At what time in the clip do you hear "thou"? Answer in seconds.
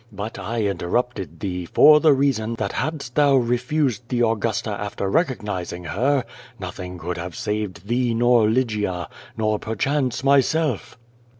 3.13-3.35